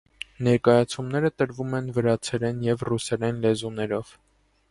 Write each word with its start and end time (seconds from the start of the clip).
Ներկայացումները 0.45 1.29
տրվում 1.41 1.75
են 1.81 1.91
վրացերեն 1.97 2.65
և 2.69 2.83
ռուսերեն 2.91 3.45
լեզուներով։ 3.47 4.17